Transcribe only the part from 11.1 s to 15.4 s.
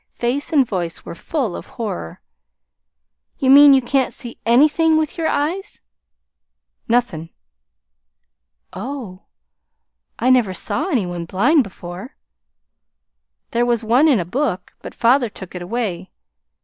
blind before. There was one in a book but father